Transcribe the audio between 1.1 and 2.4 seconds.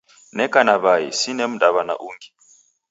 sine mdaw'ana ungi.